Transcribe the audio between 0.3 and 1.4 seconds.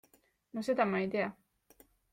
No seda ma ei tea!